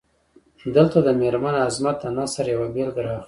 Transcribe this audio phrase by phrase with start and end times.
[0.75, 3.19] دلته د میرمن عظمت د نثر یوه بیلګه را اخلو.